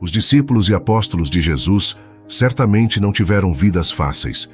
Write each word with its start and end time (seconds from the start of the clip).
Os 0.00 0.10
discípulos 0.10 0.68
e 0.68 0.74
apóstolos 0.74 1.30
de 1.30 1.40
Jesus 1.40 1.96
certamente 2.28 3.00
não 3.00 3.12
tiveram 3.12 3.52
vidas 3.54 3.90
fáceis, 3.90 4.50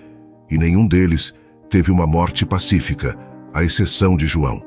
e 0.50 0.58
nenhum 0.58 0.86
deles 0.86 1.34
teve 1.68 1.90
uma 1.90 2.06
morte 2.06 2.44
pacífica, 2.44 3.16
à 3.52 3.62
exceção 3.64 4.16
de 4.16 4.26
João. 4.26 4.62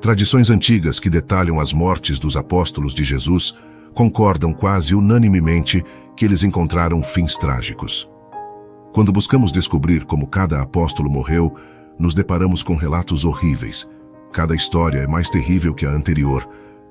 Tradições 0.00 0.50
antigas 0.50 1.00
que 1.00 1.10
detalham 1.10 1.58
as 1.58 1.72
mortes 1.72 2.18
dos 2.18 2.36
apóstolos 2.36 2.94
de 2.94 3.04
Jesus 3.04 3.56
concordam 3.94 4.52
quase 4.52 4.94
unanimemente 4.94 5.84
que 6.16 6.24
eles 6.24 6.42
encontraram 6.42 7.02
fins 7.02 7.36
trágicos. 7.36 8.08
Quando 8.92 9.12
buscamos 9.12 9.52
descobrir 9.52 10.04
como 10.04 10.26
cada 10.26 10.62
apóstolo 10.62 11.10
morreu, 11.10 11.54
nos 11.98 12.14
deparamos 12.14 12.62
com 12.62 12.74
relatos 12.76 13.24
horríveis. 13.24 13.88
Cada 14.32 14.54
história 14.54 14.98
é 14.98 15.06
mais 15.06 15.28
terrível 15.28 15.74
que 15.74 15.84
a 15.84 15.90
anterior, 15.90 16.48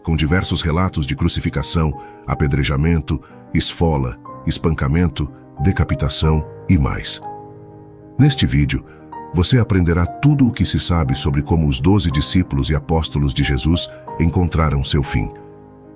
com 0.08 0.16
diversos 0.16 0.62
relatos 0.62 1.06
de 1.06 1.18
crucificação, 1.18 1.92
apedrejamento, 2.26 3.22
esfola, 3.54 4.18
espancamento, 4.46 5.30
decapitação 5.62 6.48
e 6.70 6.78
mais. 6.78 7.20
Neste 8.18 8.46
vídeo, 8.46 8.86
você 9.34 9.60
aprenderá 9.60 10.06
tudo 10.06 10.48
o 10.48 10.52
que 10.54 10.66
se 10.66 10.80
sabe 10.80 11.14
sobre 11.14 11.42
como 11.42 11.68
os 11.68 11.82
doze 11.82 12.10
discípulos 12.10 12.70
e 12.70 12.76
apóstolos 12.76 13.34
de 13.34 13.44
Jesus 13.44 13.92
encontraram 14.18 14.82
seu 14.82 15.04
fim. 15.04 15.30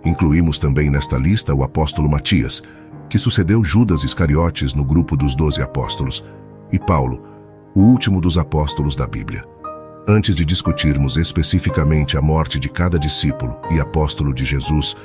Incluímos 0.03 0.59
também 0.59 0.89
nesta 0.89 1.15
lista 1.15 1.55
o 1.55 1.63
apóstolo 1.63 2.09
Matias, 2.09 2.61
que 3.09 3.17
sucedeu 3.17 3.63
Judas 3.63 4.03
Iscariotes 4.03 4.73
no 4.73 4.83
grupo 4.83 5.15
dos 5.15 5.37
doze 5.37 5.61
apóstolos, 5.61 6.21
e 6.69 6.77
Paulo, 6.77 7.23
o 7.73 7.79
último 7.79 8.19
dos 8.19 8.37
apóstolos 8.37 8.93
da 8.93 9.07
Bíblia. 9.07 9.45
Antes 10.07 10.33
de 10.33 10.43
discutirmos 10.43 11.15
especificamente 11.15 12.17
a 12.17 12.21
morte 12.21 12.59
de 12.59 12.67
cada 12.67 12.97
discípulo 12.97 13.57
e 13.69 13.79
apóstolo 13.79 14.33
de 14.33 14.43
Jesus, 14.43 14.95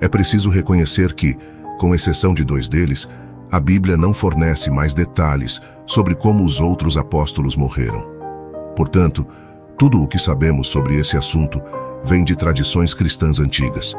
é 0.00 0.08
preciso 0.08 0.48
reconhecer 0.48 1.14
que, 1.14 1.36
com 1.78 1.94
exceção 1.94 2.32
de 2.32 2.42
dois 2.42 2.66
deles, 2.66 3.08
a 3.52 3.60
Bíblia 3.60 3.96
não 3.96 4.14
fornece 4.14 4.70
mais 4.70 4.94
detalhes 4.94 5.60
sobre 5.84 6.14
como 6.14 6.42
os 6.42 6.58
outros 6.58 6.96
apóstolos 6.96 7.54
morreram. 7.54 8.02
Portanto, 8.74 9.26
tudo 9.78 10.02
o 10.02 10.08
que 10.08 10.18
sabemos 10.18 10.68
sobre 10.68 10.98
esse 10.98 11.18
assunto 11.18 11.62
vem 12.02 12.24
de 12.24 12.34
tradições 12.34 12.94
cristãs 12.94 13.38
antigas. 13.38 13.94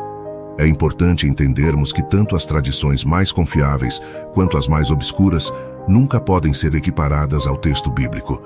É 0.58 0.66
importante 0.66 1.28
entendermos 1.28 1.94
que 1.94 2.02
tanto 2.02 2.36
as 2.36 2.48
tradições 2.48 3.04
mais 3.04 3.32
confiáveis 3.32 4.02
quanto 4.34 4.58
as 4.58 4.68
mais 4.68 4.90
obscuras 4.90 5.54
nunca 5.88 6.20
podem 6.20 6.52
ser 6.52 6.74
equiparadas 6.74 7.46
ao 7.46 7.58
texto 7.58 7.92
bíblico. 7.92 8.42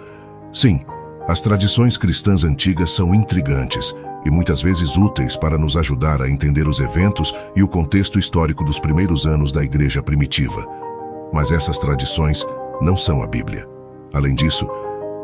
Sim, 0.52 0.81
as 1.28 1.40
tradições 1.40 1.98
cristãs 1.98 2.44
antigas 2.44 2.92
são 2.92 3.14
intrigantes 3.14 3.96
e 4.26 4.30
muitas 4.30 4.62
vezes 4.62 4.98
úteis 4.98 5.36
para 5.36 5.58
nos 5.58 5.78
ajudar 5.78 6.22
a 6.22 6.30
entender 6.30 6.68
os 6.68 6.80
eventos 6.80 7.34
e 7.56 7.64
o 7.64 7.68
contexto 7.68 8.20
histórico 8.20 8.64
dos 8.64 8.80
primeiros 8.80 9.26
anos 9.26 9.52
da 9.52 9.64
igreja 9.64 10.02
primitiva. 10.02 10.66
Mas 11.34 11.52
essas 11.52 11.78
tradições 11.78 12.46
não 12.82 12.98
são 12.98 13.24
a 13.24 13.28
Bíblia. 13.28 13.68
Além 14.14 14.36
disso, 14.36 14.68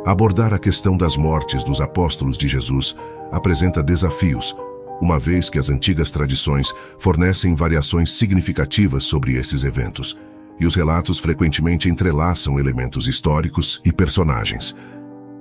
abordar 0.05 0.53
a 0.53 0.59
questão 0.59 0.97
das 0.97 1.17
mortes 1.17 1.63
dos 1.63 1.81
apóstolos 1.81 2.37
de 2.37 2.47
Jesus 2.47 2.95
apresenta 3.31 3.83
desafios, 3.83 4.55
uma 5.01 5.19
vez 5.19 5.49
que 5.49 5.59
as 5.59 5.69
antigas 5.69 6.09
tradições 6.09 6.73
fornecem 6.97 7.53
variações 7.53 8.17
significativas 8.17 9.03
sobre 9.03 9.35
esses 9.35 9.63
eventos, 9.63 10.17
e 10.59 10.65
os 10.65 10.75
relatos 10.75 11.19
frequentemente 11.19 11.87
entrelaçam 11.87 12.59
elementos 12.59 13.07
históricos 13.07 13.79
e 13.85 13.91
personagens. 13.91 14.75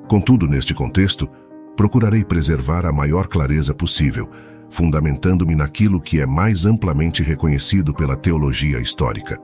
Contudo, 0.08 0.46
neste 0.46 0.72
contexto, 0.72 1.28
procurarei 1.76 2.24
preservar 2.24 2.86
a 2.86 2.92
maior 2.92 3.26
clareza 3.26 3.74
possível, 3.74 4.30
fundamentando-me 4.70 5.54
naquilo 5.54 6.00
que 6.00 6.20
é 6.20 6.26
mais 6.26 6.64
amplamente 6.64 7.22
reconhecido 7.22 7.92
pela 7.92 8.16
teologia 8.16 8.78
histórica. 8.78 9.40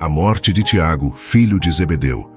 A 0.00 0.08
morte 0.08 0.52
de 0.52 0.62
Tiago, 0.62 1.12
filho 1.16 1.60
de 1.60 1.70
Zebedeu. 1.70 2.30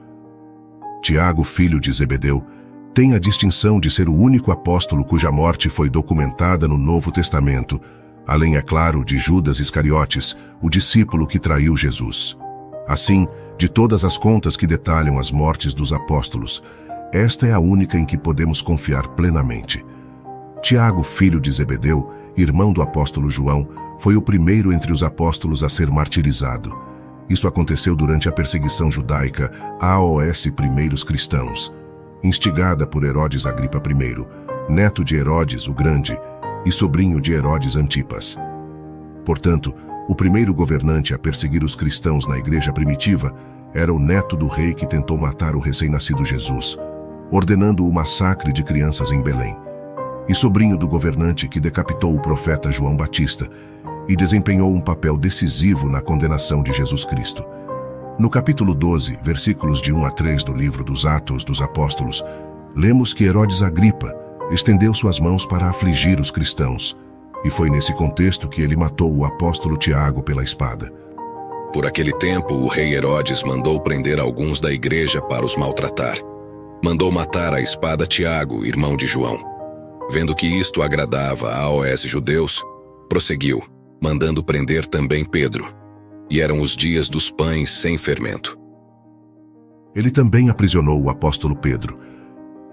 Tiago, 1.01 1.43
filho 1.43 1.79
de 1.79 1.91
Zebedeu, 1.91 2.45
tem 2.93 3.13
a 3.13 3.19
distinção 3.19 3.79
de 3.79 3.91
ser 3.91 4.09
o 4.09 4.15
único 4.15 4.51
apóstolo 4.51 5.05
cuja 5.05 5.31
morte 5.31 5.69
foi 5.69 5.89
documentada 5.89 6.67
no 6.67 6.77
Novo 6.77 7.11
Testamento, 7.11 7.79
além, 8.25 8.57
é 8.57 8.61
claro, 8.61 9.05
de 9.05 9.17
Judas 9.17 9.59
Iscariotes, 9.59 10.37
o 10.61 10.69
discípulo 10.69 11.25
que 11.25 11.39
traiu 11.39 11.77
Jesus. 11.77 12.37
Assim, 12.87 13.27
de 13.57 13.69
todas 13.69 14.03
as 14.03 14.17
contas 14.17 14.57
que 14.57 14.67
detalham 14.67 15.17
as 15.17 15.31
mortes 15.31 15.73
dos 15.73 15.93
apóstolos, 15.93 16.63
esta 17.17 17.47
é 17.47 17.51
a 17.51 17.59
única 17.59 17.97
em 17.97 18.05
que 18.05 18.17
podemos 18.17 18.61
confiar 18.61 19.07
plenamente. 19.09 19.83
Tiago, 20.61 21.01
filho 21.01 21.39
de 21.39 21.51
Zebedeu, 21.51 22.11
irmão 22.35 22.71
do 22.71 22.81
apóstolo 22.81 23.29
João, 23.29 23.67
foi 23.99 24.15
o 24.15 24.21
primeiro 24.21 24.71
entre 24.71 24.91
os 24.91 25.01
apóstolos 25.01 25.63
a 25.63 25.69
ser 25.69 25.89
martirizado. 25.89 26.75
Isso 27.27 27.47
aconteceu 27.47 27.95
durante 27.95 28.29
a 28.29 28.31
perseguição 28.31 28.89
judaica 28.89 29.51
aos 29.79 30.45
primeiros 30.47 31.03
cristãos, 31.03 31.73
instigada 32.23 32.85
por 32.85 33.03
Herodes 33.03 33.45
Agripa 33.45 33.81
I, 33.89 34.71
neto 34.71 35.03
de 35.03 35.15
Herodes 35.15 35.67
o 35.67 35.73
Grande 35.73 36.17
e 36.65 36.71
sobrinho 36.71 37.19
de 37.19 37.33
Herodes 37.33 37.75
Antipas. 37.75 38.37
Portanto, 39.25 39.73
o 40.07 40.15
primeiro 40.15 40.53
governante 40.53 41.13
a 41.13 41.19
perseguir 41.19 41.63
os 41.63 41.75
cristãos 41.75 42.27
na 42.27 42.37
igreja 42.37 42.71
primitiva 42.71 43.35
era 43.73 43.93
o 43.93 43.99
neto 43.99 44.37
do 44.37 44.47
rei 44.47 44.73
que 44.73 44.87
tentou 44.87 45.17
matar 45.17 45.55
o 45.55 45.59
recém-nascido 45.59 46.23
Jesus, 46.23 46.77
ordenando 47.31 47.85
o 47.85 47.93
massacre 47.93 48.53
de 48.53 48.63
crianças 48.63 49.11
em 49.11 49.21
Belém, 49.21 49.57
e 50.27 50.35
sobrinho 50.35 50.77
do 50.77 50.87
governante 50.87 51.47
que 51.47 51.59
decapitou 51.59 52.15
o 52.15 52.21
profeta 52.21 52.71
João 52.71 52.95
Batista 52.95 53.49
e 54.07 54.15
desempenhou 54.15 54.73
um 54.73 54.81
papel 54.81 55.17
decisivo 55.17 55.89
na 55.89 56.01
condenação 56.01 56.63
de 56.63 56.71
Jesus 56.71 57.03
Cristo. 57.03 57.45
No 58.17 58.29
capítulo 58.29 58.73
12, 58.73 59.19
versículos 59.21 59.81
de 59.81 59.93
1 59.93 60.05
a 60.05 60.11
3 60.11 60.43
do 60.43 60.53
livro 60.53 60.83
dos 60.83 61.05
Atos 61.05 61.43
dos 61.43 61.61
Apóstolos, 61.61 62.23
lemos 62.75 63.13
que 63.13 63.25
Herodes 63.25 63.61
Agripa 63.61 64.15
estendeu 64.49 64.93
suas 64.93 65.19
mãos 65.19 65.45
para 65.45 65.69
afligir 65.69 66.19
os 66.19 66.31
cristãos, 66.31 66.97
e 67.43 67.49
foi 67.49 67.69
nesse 67.69 67.93
contexto 67.93 68.47
que 68.47 68.61
ele 68.61 68.75
matou 68.75 69.15
o 69.15 69.25
apóstolo 69.25 69.77
Tiago 69.77 70.23
pela 70.23 70.43
espada. 70.43 70.91
Por 71.73 71.85
aquele 71.85 72.13
tempo, 72.13 72.53
o 72.53 72.67
rei 72.67 72.95
Herodes 72.95 73.43
mandou 73.43 73.79
prender 73.79 74.19
alguns 74.19 74.59
da 74.59 74.71
igreja 74.71 75.21
para 75.21 75.45
os 75.45 75.55
maltratar 75.55 76.17
mandou 76.83 77.11
matar 77.11 77.53
a 77.53 77.61
espada 77.61 78.05
Tiago, 78.05 78.65
irmão 78.65 78.95
de 78.95 79.05
João. 79.07 79.39
Vendo 80.09 80.35
que 80.35 80.47
isto 80.47 80.81
agradava 80.81 81.51
a 81.51 81.61
aos 81.61 82.01
judeus, 82.01 82.63
prosseguiu, 83.09 83.63
mandando 84.01 84.43
prender 84.43 84.85
também 84.85 85.25
Pedro. 85.25 85.73
E 86.29 86.41
eram 86.41 86.61
os 86.61 86.75
dias 86.75 87.09
dos 87.09 87.31
pães 87.31 87.69
sem 87.69 87.97
fermento. 87.97 88.57
Ele 89.95 90.11
também 90.11 90.49
aprisionou 90.49 91.01
o 91.01 91.09
apóstolo 91.09 91.55
Pedro. 91.55 91.97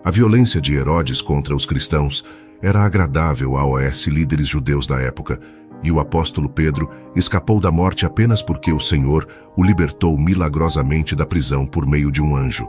A 0.05 0.11
violência 0.11 0.61
de 0.61 0.75
Herodes 0.75 1.23
contra 1.23 1.57
os 1.57 1.65
cristãos 1.65 2.25
era 2.61 2.83
agradável 2.83 3.57
aos 3.57 4.07
líderes 4.07 4.49
judeus 4.49 4.87
da 4.87 5.01
época, 5.01 5.41
e 5.83 5.91
o 5.91 6.01
apóstolo 6.01 6.49
Pedro 6.49 6.91
escapou 7.15 7.61
da 7.61 7.71
morte 7.71 8.07
apenas 8.07 8.43
porque 8.43 8.73
o 8.73 8.81
Senhor 8.81 9.29
o 9.57 9.63
libertou 9.63 10.19
milagrosamente 10.19 11.15
da 11.15 11.27
prisão 11.27 11.67
por 11.67 11.87
meio 11.87 12.11
de 12.11 12.23
um 12.23 12.37
anjo. 12.37 12.69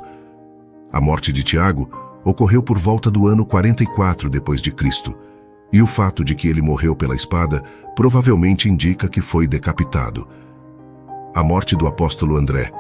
A 0.95 1.01
morte 1.01 1.33
de 1.33 1.43
Tiago 1.43 1.89
ocorreu 2.23 2.63
por 2.63 2.79
volta 2.79 3.11
do 3.11 3.27
ano 3.27 3.45
44 3.45 4.29
depois 4.29 4.61
de 4.61 4.71
Cristo, 4.71 5.13
e 5.69 5.81
o 5.81 5.85
fato 5.85 6.23
de 6.23 6.33
que 6.33 6.47
ele 6.47 6.61
morreu 6.61 6.95
pela 6.95 7.13
espada 7.13 7.61
provavelmente 7.97 8.69
indica 8.69 9.09
que 9.09 9.19
foi 9.19 9.45
decapitado. 9.45 10.25
A 11.35 11.43
morte 11.43 11.75
do 11.75 11.85
apóstolo 11.85 12.37
André. 12.37 12.71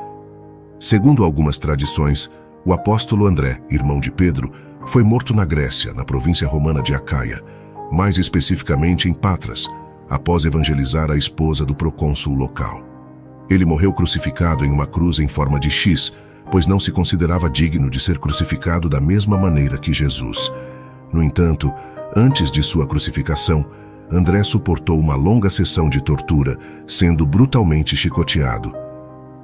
Segundo 0.79 1.25
algumas 1.25 1.59
tradições, 1.59 2.31
o 2.63 2.71
apóstolo 2.71 3.27
André, 3.27 3.61
irmão 3.69 3.99
de 3.99 4.09
Pedro, 4.09 4.49
foi 4.85 5.03
morto 5.03 5.33
na 5.33 5.43
Grécia, 5.43 5.91
na 5.91 6.05
província 6.05 6.47
romana 6.47 6.81
de 6.81 6.95
Acaia, 6.95 7.43
mais 7.91 8.17
especificamente 8.17 9.09
em 9.09 9.13
Patras, 9.13 9.67
após 10.09 10.45
evangelizar 10.45 11.11
a 11.11 11.17
esposa 11.17 11.65
do 11.65 11.75
procônsul 11.75 12.33
local. 12.33 12.81
Ele 13.49 13.65
morreu 13.65 13.91
crucificado 13.91 14.63
em 14.63 14.71
uma 14.71 14.87
cruz 14.87 15.19
em 15.19 15.27
forma 15.27 15.59
de 15.59 15.69
X, 15.69 16.13
pois 16.51 16.67
não 16.67 16.79
se 16.79 16.91
considerava 16.91 17.49
digno 17.49 17.89
de 17.89 17.99
ser 17.99 18.17
crucificado 18.17 18.87
da 18.87 19.01
mesma 19.01 19.37
maneira 19.37 19.77
que 19.77 19.93
Jesus. 19.93 20.51
No 21.11 21.23
entanto, 21.23 21.73
antes 22.15 22.51
de 22.51 22.61
sua 22.61 22.85
crucificação, 22.85 23.65
André 24.11 24.43
suportou 24.43 24.99
uma 24.99 25.15
longa 25.15 25.49
sessão 25.49 25.89
de 25.89 26.01
tortura, 26.01 26.57
sendo 26.87 27.25
brutalmente 27.25 27.95
chicoteado. 27.95 28.71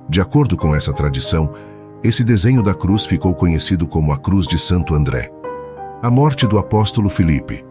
De 0.08 0.22
acordo 0.22 0.56
com 0.56 0.76
essa 0.76 0.94
tradição, 0.94 1.54
esse 2.04 2.24
desenho 2.24 2.62
da 2.62 2.74
cruz 2.74 3.06
ficou 3.06 3.34
conhecido 3.34 3.88
como 3.88 4.12
a 4.12 4.18
Cruz 4.18 4.48
de 4.48 4.58
Santo 4.60 4.94
André. 4.94 5.32
A 6.02 6.10
morte 6.10 6.48
do 6.48 6.58
apóstolo 6.58 7.10
Filipe. 7.10 7.64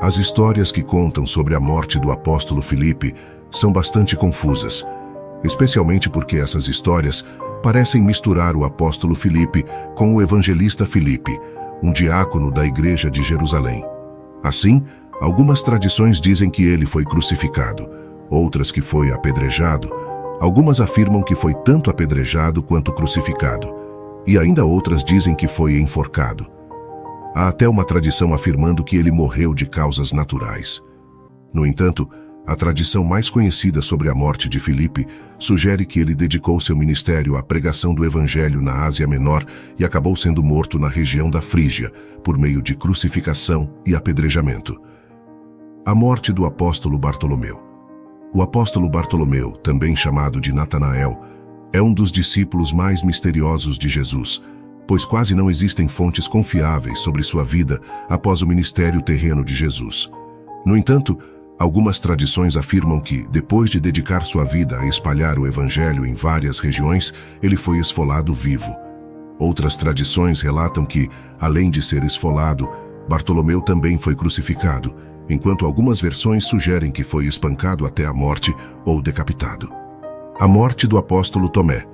As 0.00 0.16
histórias 0.16 0.72
que 0.72 0.82
contam 0.82 1.26
sobre 1.26 1.54
a 1.54 1.60
morte 1.60 1.98
do 1.98 2.10
apóstolo 2.10 2.60
Filipe 2.60 3.14
são 3.50 3.72
bastante 3.72 4.16
confusas, 4.16 4.86
especialmente 5.44 6.10
porque 6.10 6.36
essas 6.36 6.68
histórias 6.68 7.24
parecem 7.66 8.00
misturar 8.00 8.54
o 8.54 8.64
apóstolo 8.64 9.16
Filipe 9.16 9.66
com 9.96 10.14
o 10.14 10.22
evangelista 10.22 10.86
Filipe, 10.86 11.36
um 11.82 11.92
diácono 11.92 12.48
da 12.48 12.64
igreja 12.64 13.10
de 13.10 13.24
Jerusalém. 13.24 13.84
Assim, 14.40 14.84
algumas 15.20 15.64
tradições 15.64 16.20
dizem 16.20 16.48
que 16.48 16.64
ele 16.64 16.86
foi 16.86 17.04
crucificado, 17.04 17.90
outras 18.30 18.70
que 18.70 18.80
foi 18.80 19.10
apedrejado, 19.10 19.90
algumas 20.38 20.80
afirmam 20.80 21.24
que 21.24 21.34
foi 21.34 21.54
tanto 21.64 21.90
apedrejado 21.90 22.62
quanto 22.62 22.92
crucificado, 22.92 23.74
e 24.24 24.38
ainda 24.38 24.64
outras 24.64 25.02
dizem 25.02 25.34
que 25.34 25.48
foi 25.48 25.80
enforcado. 25.80 26.46
Há 27.34 27.48
até 27.48 27.68
uma 27.68 27.84
tradição 27.84 28.32
afirmando 28.32 28.84
que 28.84 28.96
ele 28.96 29.10
morreu 29.10 29.52
de 29.52 29.66
causas 29.66 30.12
naturais. 30.12 30.80
No 31.52 31.66
entanto, 31.66 32.08
a 32.46 32.54
tradição 32.54 33.02
mais 33.02 33.28
conhecida 33.28 33.82
sobre 33.82 34.08
a 34.08 34.14
morte 34.14 34.48
de 34.48 34.60
Filipe 34.60 35.04
sugere 35.36 35.84
que 35.84 35.98
ele 35.98 36.14
dedicou 36.14 36.60
seu 36.60 36.76
ministério 36.76 37.36
à 37.36 37.42
pregação 37.42 37.92
do 37.92 38.04
Evangelho 38.04 38.62
na 38.62 38.84
Ásia 38.84 39.06
Menor 39.06 39.44
e 39.76 39.84
acabou 39.84 40.14
sendo 40.14 40.44
morto 40.44 40.78
na 40.78 40.88
região 40.88 41.28
da 41.28 41.42
Frígia, 41.42 41.92
por 42.22 42.38
meio 42.38 42.62
de 42.62 42.76
crucificação 42.76 43.74
e 43.84 43.96
apedrejamento. 43.96 44.80
A 45.84 45.92
morte 45.92 46.32
do 46.32 46.46
apóstolo 46.46 46.96
Bartolomeu. 46.96 47.60
O 48.32 48.40
apóstolo 48.42 48.88
Bartolomeu, 48.88 49.52
também 49.52 49.96
chamado 49.96 50.40
de 50.40 50.52
Natanael, 50.52 51.20
é 51.72 51.82
um 51.82 51.92
dos 51.92 52.12
discípulos 52.12 52.72
mais 52.72 53.02
misteriosos 53.02 53.76
de 53.76 53.88
Jesus, 53.88 54.40
pois 54.86 55.04
quase 55.04 55.34
não 55.34 55.50
existem 55.50 55.88
fontes 55.88 56.28
confiáveis 56.28 57.00
sobre 57.00 57.24
sua 57.24 57.44
vida 57.44 57.80
após 58.08 58.40
o 58.40 58.46
ministério 58.46 59.02
terreno 59.02 59.44
de 59.44 59.54
Jesus. 59.54 60.08
No 60.64 60.76
entanto, 60.76 61.18
Algumas 61.58 61.98
tradições 61.98 62.54
afirmam 62.56 63.00
que, 63.00 63.26
depois 63.28 63.70
de 63.70 63.80
dedicar 63.80 64.26
sua 64.26 64.44
vida 64.44 64.78
a 64.78 64.86
espalhar 64.86 65.38
o 65.38 65.46
evangelho 65.46 66.04
em 66.04 66.14
várias 66.14 66.58
regiões, 66.58 67.14
ele 67.42 67.56
foi 67.56 67.78
esfolado 67.78 68.34
vivo. 68.34 68.76
Outras 69.38 69.76
tradições 69.76 70.40
relatam 70.40 70.84
que, 70.84 71.08
além 71.40 71.70
de 71.70 71.82
ser 71.82 72.04
esfolado, 72.04 72.68
Bartolomeu 73.08 73.62
também 73.62 73.96
foi 73.96 74.14
crucificado, 74.14 74.94
enquanto 75.30 75.64
algumas 75.64 75.98
versões 75.98 76.44
sugerem 76.44 76.90
que 76.90 77.02
foi 77.02 77.26
espancado 77.26 77.86
até 77.86 78.04
a 78.04 78.12
morte 78.12 78.54
ou 78.84 79.00
decapitado. 79.00 79.70
A 80.38 80.46
morte 80.46 80.86
do 80.86 80.98
apóstolo 80.98 81.48
Tomé. 81.48 81.86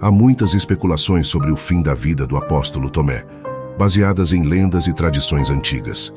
Há 0.00 0.10
muitas 0.10 0.54
especulações 0.54 1.28
sobre 1.28 1.50
o 1.50 1.56
fim 1.56 1.82
da 1.82 1.94
vida 1.94 2.26
do 2.26 2.36
apóstolo 2.36 2.88
Tomé, 2.88 3.26
baseadas 3.78 4.32
em 4.32 4.42
lendas 4.42 4.86
e 4.86 4.94
tradições 4.94 5.50
antigas. 5.50 6.12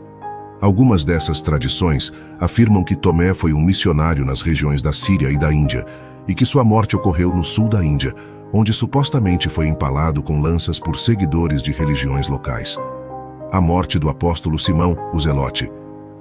Algumas 0.63 1.03
dessas 1.03 1.41
tradições 1.41 2.13
afirmam 2.39 2.85
que 2.85 2.95
Tomé 2.95 3.33
foi 3.33 3.51
um 3.51 3.61
missionário 3.61 4.23
nas 4.23 4.39
regiões 4.39 4.81
da 4.81 4.93
Síria 4.93 5.29
e 5.29 5.37
da 5.37 5.51
Índia 5.51 5.85
e 6.25 6.33
que 6.33 6.45
sua 6.45 6.63
morte 6.63 6.95
ocorreu 6.95 7.31
no 7.31 7.43
sul 7.43 7.67
da 7.67 7.83
Índia, 7.83 8.15
onde 8.53 8.71
supostamente 8.71 9.49
foi 9.49 9.67
empalado 9.67 10.23
com 10.23 10.39
lanças 10.39 10.79
por 10.79 10.97
seguidores 10.97 11.61
de 11.61 11.73
religiões 11.73 12.29
locais. 12.29 12.77
A 13.51 13.59
morte 13.59 13.99
do 13.99 14.07
apóstolo 14.07 14.57
Simão, 14.57 14.95
o 15.13 15.19
Zelote. 15.19 15.69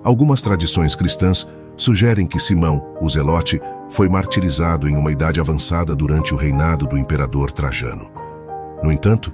Algumas 0.02 0.42
tradições 0.42 0.96
cristãs 0.96 1.46
sugerem 1.76 2.26
que 2.26 2.40
Simão, 2.40 2.84
o 3.00 3.08
Zelote, 3.08 3.60
foi 3.88 4.08
martirizado 4.08 4.88
em 4.88 4.96
uma 4.96 5.12
idade 5.12 5.40
avançada 5.40 5.94
durante 5.94 6.34
o 6.34 6.36
reinado 6.36 6.84
do 6.88 6.98
imperador 6.98 7.52
Trajano. 7.52 8.10
No 8.82 8.90
entanto, 8.90 9.32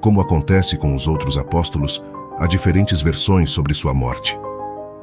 como 0.00 0.20
acontece 0.20 0.76
com 0.76 0.96
os 0.96 1.06
outros 1.06 1.38
apóstolos, 1.38 2.02
há 2.40 2.46
diferentes 2.48 3.00
versões 3.00 3.52
sobre 3.52 3.72
sua 3.72 3.94
morte. 3.94 4.36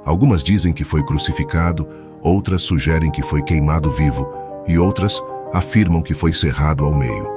Algumas 0.05 0.43
dizem 0.43 0.71
que 0.71 0.83
foi 0.83 1.03
crucificado, 1.03 1.87
outras 2.21 2.61
sugerem 2.61 3.09
que 3.09 3.23
foi 3.23 3.41
queimado 3.41 3.89
vivo 3.89 4.31
e 4.67 4.77
outras 4.77 5.21
afirmam 5.51 6.01
que 6.01 6.13
foi 6.13 6.31
cerrado 6.31 6.85
ao 6.85 6.93
meio. 6.93 7.27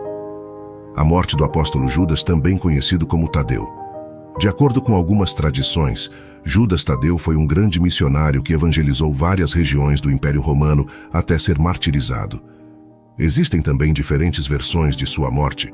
A 0.94 1.02
morte 1.02 1.36
do 1.36 1.44
apóstolo 1.44 1.88
Judas, 1.88 2.22
também 2.22 2.58
conhecido 2.58 3.06
como 3.06 3.28
Tadeu. 3.28 3.66
De 4.38 4.48
acordo 4.48 4.82
com 4.82 4.94
algumas 4.94 5.32
tradições, 5.32 6.10
Judas 6.44 6.84
Tadeu 6.84 7.16
foi 7.16 7.36
um 7.36 7.46
grande 7.46 7.80
missionário 7.80 8.42
que 8.42 8.52
evangelizou 8.52 9.12
várias 9.12 9.52
regiões 9.52 10.00
do 10.00 10.10
Império 10.10 10.40
Romano 10.40 10.86
até 11.12 11.38
ser 11.38 11.58
martirizado. 11.58 12.40
Existem 13.18 13.62
também 13.62 13.92
diferentes 13.92 14.46
versões 14.46 14.94
de 14.94 15.06
sua 15.06 15.30
morte, 15.30 15.72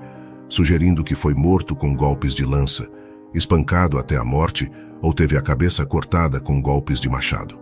sugerindo 0.48 1.04
que 1.04 1.14
foi 1.14 1.34
morto 1.34 1.74
com 1.74 1.94
golpes 1.94 2.34
de 2.34 2.44
lança, 2.44 2.88
espancado 3.34 3.98
até 3.98 4.16
a 4.16 4.24
morte 4.24 4.70
ou 5.02 5.12
teve 5.12 5.36
a 5.36 5.42
cabeça 5.42 5.84
cortada 5.84 6.40
com 6.40 6.62
golpes 6.62 7.00
de 7.00 7.08
machado. 7.08 7.58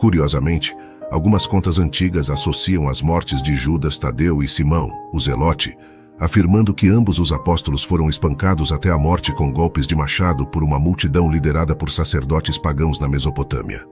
Curiosamente, 0.00 0.74
algumas 1.10 1.46
contas 1.46 1.78
antigas 1.78 2.30
associam 2.30 2.88
as 2.88 3.02
mortes 3.02 3.42
de 3.42 3.54
Judas 3.54 3.98
Tadeu 3.98 4.42
e 4.42 4.48
Simão, 4.48 4.90
o 5.12 5.20
Zelote, 5.20 5.76
afirmando 6.18 6.74
que 6.74 6.88
ambos 6.88 7.18
os 7.18 7.32
apóstolos 7.32 7.84
foram 7.84 8.08
espancados 8.08 8.72
até 8.72 8.90
a 8.90 8.98
morte 8.98 9.32
com 9.32 9.52
golpes 9.52 9.86
de 9.86 9.94
machado 9.94 10.46
por 10.46 10.64
uma 10.64 10.78
multidão 10.78 11.30
liderada 11.30 11.76
por 11.76 11.90
sacerdotes 11.90 12.58
pagãos 12.58 12.98
na 12.98 13.06
Mesopotâmia. 13.06 13.86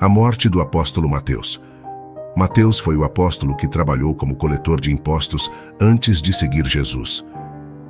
A 0.00 0.08
morte 0.08 0.48
do 0.48 0.60
apóstolo 0.60 1.08
Mateus. 1.08 1.62
Mateus 2.36 2.80
foi 2.80 2.96
o 2.96 3.04
apóstolo 3.04 3.56
que 3.56 3.68
trabalhou 3.68 4.14
como 4.14 4.34
coletor 4.34 4.80
de 4.80 4.92
impostos 4.92 5.52
antes 5.80 6.20
de 6.20 6.32
seguir 6.32 6.66
Jesus. 6.66 7.24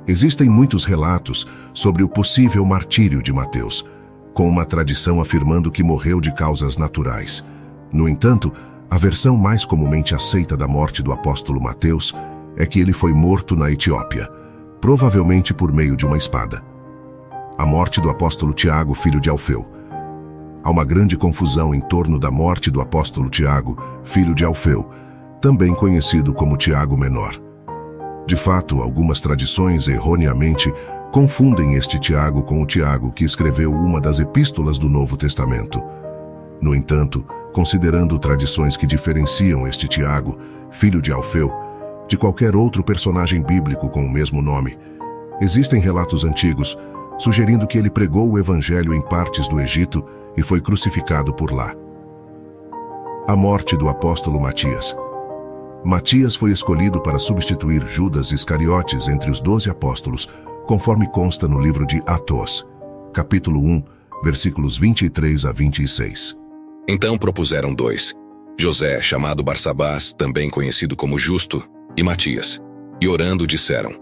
Existem 0.07 0.47
muitos 0.47 0.85
relatos 0.85 1.47
sobre 1.73 2.03
o 2.03 2.09
possível 2.09 2.63
martírio 2.63 3.23
de 3.23 3.33
Mateus, 3.33 3.85
com 4.33 4.47
uma 4.47 4.65
tradição 4.65 5.19
afirmando 5.19 5.71
que 5.71 5.81
morreu 5.81 6.21
de 6.21 6.31
causas 6.33 6.77
naturais. 6.77 7.43
No 7.91 8.07
entanto, 8.07 8.53
a 8.89 8.97
versão 8.97 9.35
mais 9.35 9.65
comumente 9.65 10.13
aceita 10.13 10.55
da 10.55 10.67
morte 10.67 11.01
do 11.01 11.11
apóstolo 11.11 11.61
Mateus 11.61 12.13
é 12.55 12.65
que 12.65 12.79
ele 12.79 12.93
foi 12.93 13.13
morto 13.13 13.55
na 13.55 13.71
Etiópia, 13.71 14.29
provavelmente 14.79 15.53
por 15.53 15.73
meio 15.73 15.95
de 15.95 16.05
uma 16.05 16.17
espada. 16.17 16.63
A 17.57 17.65
morte 17.65 17.99
do 17.99 18.09
apóstolo 18.09 18.53
Tiago, 18.53 18.93
filho 18.93 19.19
de 19.19 19.29
Alfeu. 19.29 19.65
Há 20.63 20.69
uma 20.69 20.83
grande 20.83 21.17
confusão 21.17 21.73
em 21.73 21.79
torno 21.79 22.19
da 22.19 22.29
morte 22.29 22.69
do 22.69 22.81
apóstolo 22.81 23.29
Tiago, 23.29 23.77
filho 24.03 24.35
de 24.35 24.45
Alfeu, 24.45 24.89
também 25.41 25.73
conhecido 25.73 26.33
como 26.33 26.57
Tiago 26.57 26.97
Menor. 26.97 27.44
De 28.27 28.35
fato, 28.35 28.81
algumas 28.81 29.21
tradições 29.21 29.87
erroneamente 29.87 30.73
confundem 31.11 31.75
este 31.75 31.99
Tiago 31.99 32.43
com 32.43 32.61
o 32.61 32.65
Tiago 32.65 33.11
que 33.11 33.23
escreveu 33.23 33.71
uma 33.71 34.01
das 34.01 34.19
epístolas 34.19 34.77
do 34.77 34.89
Novo 34.89 35.15
Testamento. 35.15 35.81
No 36.59 36.73
entanto, 36.73 37.23
considerando 37.53 38.17
tradições 38.17 38.75
que 38.75 38.87
diferenciam 38.87 39.67
este 39.67 39.87
Tiago, 39.87 40.37
filho 40.71 41.01
de 41.01 41.11
Alfeu, 41.11 41.51
de 42.07 42.17
qualquer 42.17 42.55
outro 42.55 42.83
personagem 42.83 43.43
bíblico 43.43 43.89
com 43.89 44.03
o 44.03 44.11
mesmo 44.11 44.41
nome, 44.41 44.77
existem 45.39 45.79
relatos 45.79 46.25
antigos 46.25 46.77
sugerindo 47.17 47.67
que 47.67 47.77
ele 47.77 47.89
pregou 47.89 48.29
o 48.29 48.39
evangelho 48.39 48.93
em 48.93 49.01
partes 49.01 49.47
do 49.47 49.59
Egito 49.59 50.03
e 50.35 50.43
foi 50.43 50.59
crucificado 50.59 51.33
por 51.33 51.51
lá. 51.51 51.73
A 53.27 53.35
morte 53.35 53.77
do 53.77 53.87
apóstolo 53.87 54.39
Matias. 54.39 54.95
Matias 55.85 56.35
foi 56.35 56.51
escolhido 56.51 56.99
para 56.99 57.19
substituir 57.19 57.85
Judas 57.85 58.31
Iscariotes 58.31 59.07
entre 59.07 59.29
os 59.29 59.39
doze 59.39 59.69
apóstolos, 59.69 60.27
conforme 60.65 61.07
consta 61.11 61.47
no 61.47 61.61
livro 61.61 61.85
de 61.85 62.01
Atos, 62.07 62.65
capítulo 63.13 63.59
1, 63.59 63.83
versículos 64.23 64.77
23 64.77 65.45
a 65.45 65.51
26. 65.51 66.35
Então 66.87 67.19
propuseram 67.19 67.71
dois, 67.71 68.15
José, 68.59 68.99
chamado 68.99 69.43
Barsabás, 69.43 70.11
também 70.11 70.49
conhecido 70.49 70.95
como 70.95 71.19
Justo, 71.19 71.63
e 71.95 72.01
Matias. 72.01 72.59
E 72.99 73.07
orando 73.07 73.45
disseram, 73.45 73.93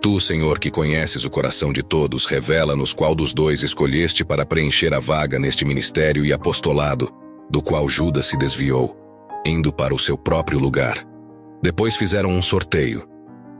Tu, 0.00 0.20
Senhor, 0.20 0.60
que 0.60 0.70
conheces 0.70 1.24
o 1.24 1.30
coração 1.30 1.72
de 1.72 1.82
todos, 1.82 2.24
revela-nos 2.24 2.94
qual 2.94 3.16
dos 3.16 3.34
dois 3.34 3.64
escolheste 3.64 4.24
para 4.24 4.46
preencher 4.46 4.94
a 4.94 5.00
vaga 5.00 5.40
neste 5.40 5.64
ministério 5.64 6.24
e 6.24 6.32
apostolado, 6.32 7.12
do 7.50 7.60
qual 7.60 7.88
Judas 7.88 8.26
se 8.26 8.36
desviou, 8.36 8.96
indo 9.44 9.72
para 9.72 9.92
o 9.92 9.98
seu 9.98 10.16
próprio 10.16 10.60
lugar. 10.60 11.11
Depois 11.62 11.94
fizeram 11.94 12.30
um 12.30 12.42
sorteio, 12.42 13.08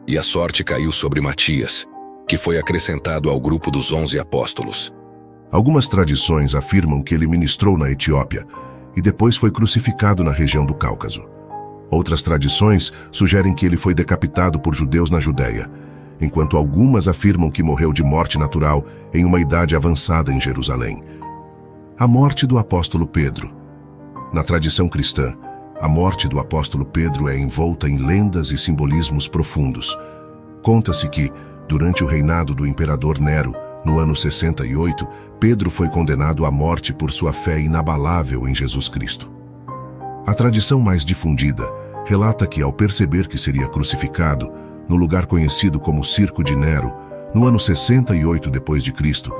e 0.08 0.18
a 0.18 0.24
sorte 0.24 0.64
caiu 0.64 0.90
sobre 0.90 1.20
Matias, 1.20 1.86
que 2.28 2.36
foi 2.36 2.58
acrescentado 2.58 3.30
ao 3.30 3.38
grupo 3.38 3.70
dos 3.70 3.92
onze 3.92 4.18
apóstolos. 4.18 4.92
Algumas 5.52 5.86
tradições 5.86 6.56
afirmam 6.56 7.00
que 7.00 7.14
ele 7.14 7.28
ministrou 7.28 7.78
na 7.78 7.92
Etiópia 7.92 8.44
e 8.96 9.00
depois 9.00 9.36
foi 9.36 9.52
crucificado 9.52 10.24
na 10.24 10.32
região 10.32 10.66
do 10.66 10.74
Cáucaso. 10.74 11.24
Outras 11.90 12.22
tradições 12.22 12.92
sugerem 13.12 13.54
que 13.54 13.64
ele 13.64 13.76
foi 13.76 13.94
decapitado 13.94 14.58
por 14.58 14.74
judeus 14.74 15.08
na 15.08 15.20
Judéia, 15.20 15.70
enquanto 16.20 16.56
algumas 16.56 17.06
afirmam 17.06 17.50
que 17.50 17.62
morreu 17.62 17.92
de 17.92 18.02
morte 18.02 18.36
natural 18.36 18.84
em 19.14 19.24
uma 19.24 19.40
idade 19.40 19.76
avançada 19.76 20.32
em 20.32 20.40
Jerusalém. 20.40 21.00
A 21.96 22.08
morte 22.08 22.48
do 22.48 22.58
apóstolo 22.58 23.06
Pedro. 23.06 23.54
Na 24.32 24.42
tradição 24.42 24.88
cristã, 24.88 25.36
a 25.82 25.88
morte 25.88 26.28
do 26.28 26.38
apóstolo 26.38 26.86
Pedro 26.86 27.28
é 27.28 27.36
envolta 27.36 27.88
em 27.88 27.98
lendas 27.98 28.52
e 28.52 28.56
simbolismos 28.56 29.28
profundos. 29.28 29.98
Conta-se 30.62 31.08
que, 31.10 31.30
Durante 31.72 32.04
o 32.04 32.06
reinado 32.06 32.54
do 32.54 32.66
imperador 32.66 33.18
Nero, 33.18 33.54
no 33.82 33.98
ano 33.98 34.14
68, 34.14 35.08
Pedro 35.40 35.70
foi 35.70 35.88
condenado 35.88 36.44
à 36.44 36.50
morte 36.50 36.92
por 36.92 37.10
sua 37.10 37.32
fé 37.32 37.58
inabalável 37.58 38.46
em 38.46 38.54
Jesus 38.54 38.88
Cristo. 38.88 39.32
A 40.26 40.34
tradição 40.34 40.78
mais 40.80 41.02
difundida 41.02 41.66
relata 42.04 42.46
que, 42.46 42.60
ao 42.60 42.74
perceber 42.74 43.26
que 43.26 43.38
seria 43.38 43.68
crucificado, 43.68 44.52
no 44.86 44.96
lugar 44.96 45.24
conhecido 45.24 45.80
como 45.80 46.04
Circo 46.04 46.44
de 46.44 46.54
Nero, 46.54 46.92
no 47.34 47.46
ano 47.46 47.58
68 47.58 48.50
depois 48.50 48.84
de 48.84 48.92
Cristo, 48.92 49.34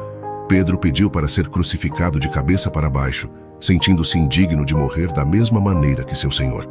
Pedro 0.49 0.79
pediu 0.79 1.11
para 1.11 1.29
ser 1.29 1.49
crucificado 1.49 2.19
de 2.19 2.31
cabeça 2.31 2.71
para 2.71 2.89
baixo, 2.89 3.29
sentindo-se 3.63 4.19
indigno 4.19 4.67
de 4.67 4.75
morrer 4.75 5.13
da 5.13 5.25
mesma 5.25 5.61
maneira 5.61 6.05
que 6.05 6.17
seu 6.17 6.31
Senhor. 6.31 6.69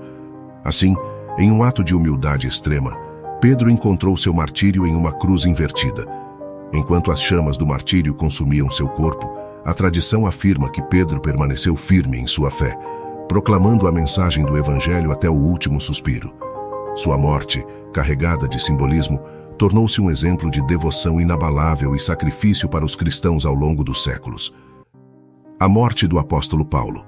Assim, 0.63 0.93
em 1.39 1.49
um 1.49 1.63
ato 1.63 1.83
de 1.83 1.95
humildade 1.95 2.47
extrema, 2.47 2.95
Pedro 3.39 3.69
encontrou 3.71 4.15
seu 4.17 4.33
martírio 4.33 4.85
em 4.85 4.93
uma 4.93 5.13
cruz 5.13 5.45
invertida. 5.45 6.05
Enquanto 6.73 7.11
as 7.11 7.21
chamas 7.21 7.57
do 7.57 7.65
martírio 7.65 8.13
consumiam 8.13 8.69
seu 8.69 8.87
corpo, 8.87 9.31
a 9.63 9.73
tradição 9.73 10.27
afirma 10.27 10.69
que 10.69 10.81
Pedro 10.83 11.19
permaneceu 11.21 11.75
firme 11.75 12.19
em 12.19 12.27
sua 12.27 12.51
fé, 12.51 12.77
proclamando 13.27 13.87
a 13.87 13.91
mensagem 13.91 14.45
do 14.45 14.57
Evangelho 14.57 15.11
até 15.11 15.29
o 15.29 15.33
último 15.33 15.79
suspiro. 15.79 16.33
Sua 16.95 17.17
morte, 17.17 17.65
carregada 17.93 18.47
de 18.47 18.61
simbolismo, 18.61 19.19
tornou-se 19.57 20.01
um 20.01 20.11
exemplo 20.11 20.51
de 20.51 20.61
devoção 20.67 21.21
inabalável 21.21 21.95
e 21.95 21.99
sacrifício 21.99 22.67
para 22.67 22.83
os 22.83 22.95
cristãos 22.95 23.45
ao 23.45 23.53
longo 23.53 23.83
dos 23.83 24.03
séculos. 24.03 24.53
A 25.61 25.69
morte 25.69 26.07
do 26.07 26.17
apóstolo 26.17 26.65
Paulo. 26.65 27.05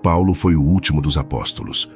Paulo 0.00 0.32
foi 0.32 0.54
o 0.54 0.62
último 0.62 1.02
dos 1.02 1.18
apóstolos. 1.18 1.90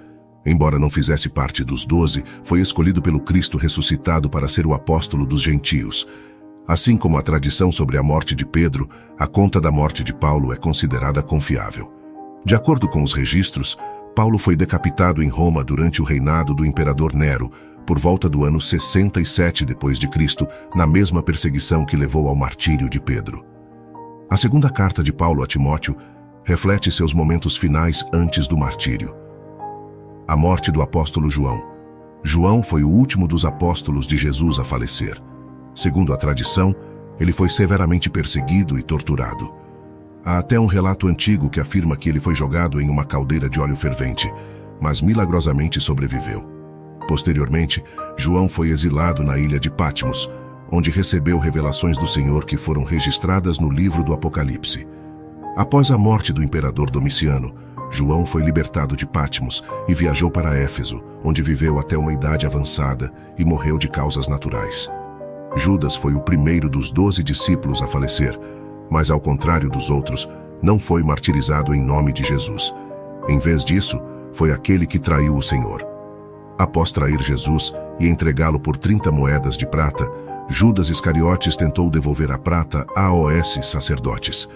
Embora 0.44 0.76
não 0.76 0.90
fizesse 0.90 1.28
parte 1.28 1.62
dos 1.62 1.87
doze, 1.87 2.25
foi 2.42 2.61
escolhido 2.61 3.00
pelo 3.00 3.20
Cristo 3.20 3.56
ressuscitado 3.56 4.28
para 4.28 4.49
ser 4.49 4.66
o 4.66 4.75
apóstolo 4.75 5.25
dos 5.25 5.40
gentios. 5.40 6.04
Assim 6.66 6.97
como 6.97 7.16
a 7.16 7.23
tradição 7.23 7.70
sobre 7.70 7.97
a 7.97 8.02
morte 8.02 8.35
de 8.35 8.44
Pedro, 8.44 8.90
a 9.16 9.28
conta 9.28 9.61
da 9.61 9.70
morte 9.70 10.02
de 10.02 10.12
Paulo 10.12 10.52
é 10.52 10.56
considerada 10.56 11.23
confiável. 11.23 11.92
De 12.44 12.56
acordo 12.56 12.88
com 12.88 13.00
os 13.00 13.12
registros, 13.12 13.78
Paulo 14.16 14.37
foi 14.37 14.56
decapitado 14.56 15.23
em 15.23 15.28
Roma 15.28 15.62
durante 15.62 16.02
o 16.02 16.04
reinado 16.04 16.56
do 16.56 16.66
imperador 16.66 17.14
Nero, 17.14 17.52
por 17.87 18.00
volta 18.00 18.28
do 18.28 18.42
ano 18.42 18.61
67 18.61 19.64
depois 19.64 19.97
de 19.97 20.08
Cristo, 20.08 20.44
na 20.75 20.88
mesma 20.88 21.23
perseguição 21.23 21.87
que 21.87 21.97
levou 21.97 22.26
ao 22.26 22.35
martírio 22.35 22.90
de 22.90 22.99
Pedro. 22.99 23.57
A 24.30 24.37
segunda 24.37 24.68
carta 24.68 25.02
de 25.02 25.11
Paulo 25.11 25.42
a 25.42 25.47
Timóteo 25.47 25.97
reflete 26.44 26.92
seus 26.92 27.14
momentos 27.14 27.56
finais 27.56 28.04
antes 28.12 28.47
do 28.47 28.58
martírio. 28.58 29.14
A 30.26 30.37
morte 30.37 30.70
do 30.70 30.82
apóstolo 30.82 31.30
João. 31.30 31.66
João 32.23 32.62
foi 32.62 32.85
o 32.85 32.90
último 32.90 33.26
dos 33.26 33.47
apóstolos 33.47 34.06
de 34.06 34.18
Jesus 34.18 34.58
a 34.58 34.64
falecer. 34.64 35.18
Segundo 35.75 36.12
a 36.12 36.16
tradição, 36.18 36.76
ele 37.18 37.32
foi 37.32 37.49
severamente 37.49 38.11
perseguido 38.11 38.78
e 38.78 38.82
torturado. 38.82 39.50
Há 40.23 40.38
até 40.38 40.61
um 40.61 40.66
relato 40.66 41.06
antigo 41.06 41.49
que 41.49 41.58
afirma 41.58 41.97
que 41.97 42.11
ele 42.11 42.20
foi 42.20 42.35
jogado 42.35 42.82
em 42.82 42.90
uma 42.90 43.06
caldeira 43.06 43.49
de 43.49 43.58
óleo 43.58 43.76
fervente, 43.76 44.30
mas 44.78 45.00
milagrosamente 45.00 45.80
sobreviveu. 45.80 46.44
Posteriormente, 47.08 47.82
João 48.14 48.47
foi 48.47 48.68
exilado 48.68 49.23
na 49.23 49.38
ilha 49.38 49.58
de 49.58 49.70
Patmos, 49.70 50.30
onde 50.70 50.90
recebeu 50.90 51.38
revelações 51.38 51.96
do 51.96 52.06
Senhor 52.06 52.44
que 52.44 52.56
foram 52.56 52.84
registradas 52.84 53.58
no 53.58 53.70
livro 53.70 54.04
do 54.04 54.12
Apocalipse. 54.12 54.87
Após 55.56 55.90
a 55.90 55.98
morte 55.98 56.32
do 56.32 56.42
imperador 56.42 56.90
Domiciano, 56.90 57.54
João 57.90 58.26
foi 58.26 58.42
libertado 58.42 58.96
de 58.96 59.06
Patmos 59.06 59.64
e 59.88 59.94
viajou 59.94 60.30
para 60.30 60.56
Éfeso, 60.56 61.02
onde 61.25 61.42
viveu 61.42 61.78
até 61.78 61.96
uma 61.96 62.12
idade 62.12 62.46
avançada 62.46 63.12
e 63.38 63.44
morreu 63.44 63.78
de 63.78 63.88
causas 63.88 64.28
naturais. 64.28 64.90
Judas 65.56 65.96
foi 65.96 66.14
o 66.14 66.20
primeiro 66.20 66.68
dos 66.68 66.90
doze 66.90 67.22
discípulos 67.22 67.82
a 67.82 67.87
falecer, 67.87 68.38
mas 68.90 69.10
ao 69.10 69.20
contrário 69.20 69.70
dos 69.70 69.90
outros, 69.90 70.28
não 70.62 70.78
foi 70.78 71.02
martirizado 71.02 71.75
em 71.75 71.80
nome 71.80 72.12
de 72.12 72.22
Jesus. 72.22 72.75
Em 73.28 73.38
vez 73.38 73.64
disso, 73.64 74.00
foi 74.32 74.52
aquele 74.52 74.87
que 74.87 74.98
traiu 74.98 75.34
o 75.34 75.42
Senhor. 75.42 75.87
Após 76.58 76.92
trair 76.92 77.20
Jesus 77.22 77.72
e 77.98 78.08
entregá-lo 78.08 78.60
por 78.60 78.76
30 78.76 79.10
moedas 79.10 79.56
de 79.56 79.66
prata, 79.66 80.08
Judas 80.50 80.88
Iscariotes 80.88 81.56
tentou 81.56 81.90
devolver 81.90 82.32
a 82.32 82.38
prata 82.38 82.86
a 82.96 83.12
OS 83.12 83.60
sacerdotes, 83.64 84.48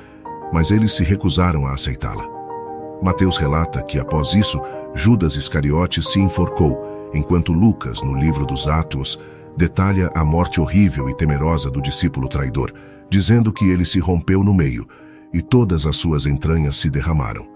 mas 0.50 0.70
eles 0.70 0.94
se 0.94 1.04
recusaram 1.04 1.66
a 1.66 1.74
aceitá-la. 1.74 2.26
Mateus 3.02 3.36
relata 3.36 3.82
que, 3.82 3.98
após 3.98 4.32
isso, 4.32 4.58
Judas 4.94 5.36
Iscariotes 5.36 6.08
se 6.08 6.18
enforcou, 6.18 7.10
enquanto 7.12 7.52
Lucas, 7.52 8.00
no 8.00 8.14
livro 8.14 8.46
dos 8.46 8.68
Atos, 8.68 9.20
detalha 9.54 10.10
a 10.14 10.24
morte 10.24 10.62
horrível 10.62 11.10
e 11.10 11.14
temerosa 11.14 11.70
do 11.70 11.82
discípulo 11.82 12.26
traidor, 12.26 12.72
dizendo 13.10 13.52
que 13.52 13.68
ele 13.68 13.84
se 13.84 14.00
rompeu 14.00 14.42
no 14.42 14.54
meio 14.54 14.86
e 15.30 15.42
todas 15.42 15.84
as 15.84 15.96
suas 15.96 16.24
entranhas 16.24 16.76
se 16.76 16.88
derramaram. 16.88 17.46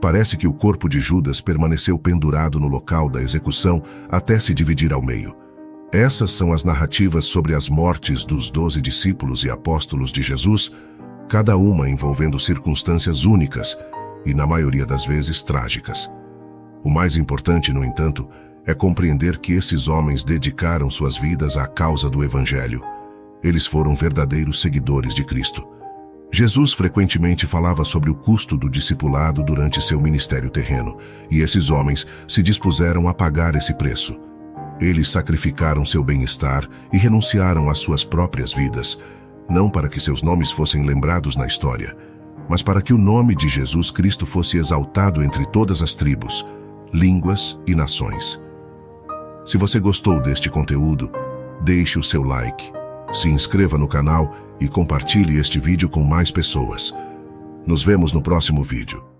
Parece 0.00 0.36
que 0.36 0.46
o 0.46 0.54
corpo 0.54 0.88
de 0.88 1.00
Judas 1.00 1.40
permaneceu 1.40 1.98
pendurado 1.98 2.60
no 2.60 2.68
local 2.68 3.08
da 3.08 3.20
execução 3.20 3.82
até 4.08 4.38
se 4.38 4.54
dividir 4.54 4.92
ao 4.92 5.02
meio. 5.02 5.34
Essas 5.92 6.32
são 6.32 6.52
as 6.52 6.64
narrativas 6.64 7.26
sobre 7.26 7.54
as 7.54 7.68
mortes 7.68 8.24
dos 8.24 8.50
doze 8.50 8.82
discípulos 8.82 9.44
e 9.44 9.50
apóstolos 9.50 10.10
de 10.10 10.20
Jesus, 10.20 10.72
cada 11.28 11.56
uma 11.56 11.88
envolvendo 11.88 12.40
circunstâncias 12.40 13.24
únicas 13.24 13.78
e, 14.24 14.34
na 14.34 14.46
maioria 14.46 14.84
das 14.84 15.04
vezes, 15.04 15.44
trágicas. 15.44 16.10
O 16.82 16.90
mais 16.90 17.16
importante, 17.16 17.72
no 17.72 17.84
entanto, 17.84 18.28
é 18.66 18.74
compreender 18.74 19.38
que 19.38 19.52
esses 19.52 19.86
homens 19.86 20.24
dedicaram 20.24 20.90
suas 20.90 21.16
vidas 21.16 21.56
à 21.56 21.68
causa 21.68 22.10
do 22.10 22.24
Evangelho. 22.24 22.82
Eles 23.42 23.64
foram 23.64 23.94
verdadeiros 23.94 24.60
seguidores 24.60 25.14
de 25.14 25.24
Cristo. 25.24 25.66
Jesus 26.32 26.72
frequentemente 26.72 27.46
falava 27.46 27.84
sobre 27.84 28.10
o 28.10 28.14
custo 28.14 28.56
do 28.56 28.68
discipulado 28.68 29.44
durante 29.44 29.80
seu 29.80 30.00
ministério 30.00 30.50
terreno, 30.50 30.98
e 31.30 31.40
esses 31.40 31.70
homens 31.70 32.04
se 32.26 32.42
dispuseram 32.42 33.08
a 33.08 33.14
pagar 33.14 33.54
esse 33.54 33.72
preço. 33.72 34.25
Eles 34.80 35.10
sacrificaram 35.10 35.84
seu 35.84 36.04
bem-estar 36.04 36.68
e 36.92 36.98
renunciaram 36.98 37.70
às 37.70 37.78
suas 37.78 38.04
próprias 38.04 38.52
vidas, 38.52 39.00
não 39.48 39.70
para 39.70 39.88
que 39.88 40.00
seus 40.00 40.22
nomes 40.22 40.50
fossem 40.50 40.84
lembrados 40.84 41.36
na 41.36 41.46
história, 41.46 41.96
mas 42.48 42.62
para 42.62 42.82
que 42.82 42.92
o 42.92 42.98
nome 42.98 43.34
de 43.34 43.48
Jesus 43.48 43.90
Cristo 43.90 44.26
fosse 44.26 44.58
exaltado 44.58 45.22
entre 45.22 45.46
todas 45.46 45.82
as 45.82 45.94
tribos, 45.94 46.46
línguas 46.92 47.58
e 47.66 47.74
nações. 47.74 48.40
Se 49.44 49.56
você 49.56 49.80
gostou 49.80 50.20
deste 50.20 50.50
conteúdo, 50.50 51.10
deixe 51.62 51.98
o 51.98 52.02
seu 52.02 52.22
like, 52.22 52.72
se 53.12 53.28
inscreva 53.28 53.78
no 53.78 53.88
canal 53.88 54.34
e 54.60 54.68
compartilhe 54.68 55.38
este 55.38 55.58
vídeo 55.58 55.88
com 55.88 56.02
mais 56.02 56.30
pessoas. 56.30 56.94
Nos 57.66 57.82
vemos 57.82 58.12
no 58.12 58.22
próximo 58.22 58.62
vídeo. 58.62 59.15